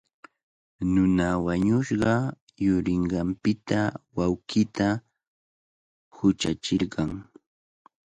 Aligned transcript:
Nuna 0.93 1.27
wañushqa 1.45 2.13
yurinqanpita 2.63 3.79
wawqiita 4.15 4.87
huchachirqan. 6.15 7.09